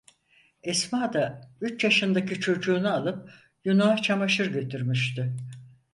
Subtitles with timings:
[0.63, 3.31] Esma da, üç yaşındaki çocuğunu alıp
[3.63, 5.35] yunağa çamaşır götürmüştü.